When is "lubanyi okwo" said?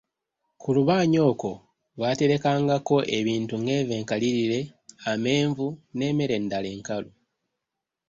0.75-1.51